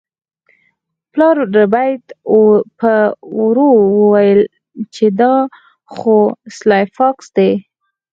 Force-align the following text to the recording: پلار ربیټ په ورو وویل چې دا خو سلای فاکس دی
پلار 1.11 1.37
ربیټ 1.57 2.03
په 2.79 2.93
ورو 3.39 3.69
وویل 3.97 4.41
چې 4.95 5.05
دا 5.19 5.35
خو 5.93 6.15
سلای 6.57 6.83
فاکس 6.97 7.27
دی 7.35 7.51